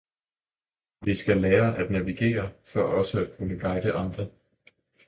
vi 1.05 1.15
skal 1.15 1.37
lære 1.37 1.77
at 1.77 1.91
navigere 1.91 2.51
for 2.63 2.81
også 2.83 3.21
at 3.25 3.37
kunne 3.37 3.59
guide 3.59 3.93
andre 3.93 4.27